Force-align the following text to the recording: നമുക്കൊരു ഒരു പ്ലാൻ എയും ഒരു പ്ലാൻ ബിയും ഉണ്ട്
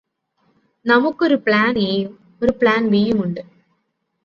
നമുക്കൊരു 0.85 1.33
ഒരു 1.33 1.43
പ്ലാൻ 1.45 1.79
എയും 1.81 2.11
ഒരു 2.41 2.53
പ്ലാൻ 2.61 2.81
ബിയും 2.89 3.23
ഉണ്ട് 3.23 3.41